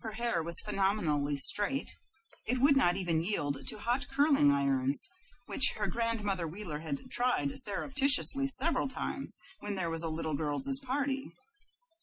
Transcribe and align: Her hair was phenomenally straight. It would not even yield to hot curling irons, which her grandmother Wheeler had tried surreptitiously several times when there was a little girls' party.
Her 0.00 0.12
hair 0.12 0.42
was 0.42 0.60
phenomenally 0.62 1.36
straight. 1.36 1.90
It 2.46 2.58
would 2.62 2.74
not 2.74 2.96
even 2.96 3.20
yield 3.22 3.68
to 3.68 3.78
hot 3.80 4.08
curling 4.08 4.50
irons, 4.50 5.10
which 5.44 5.72
her 5.76 5.88
grandmother 5.88 6.48
Wheeler 6.48 6.78
had 6.78 7.10
tried 7.10 7.50
surreptitiously 7.58 8.48
several 8.48 8.88
times 8.88 9.36
when 9.60 9.74
there 9.74 9.90
was 9.90 10.02
a 10.02 10.08
little 10.08 10.32
girls' 10.34 10.78
party. 10.82 11.32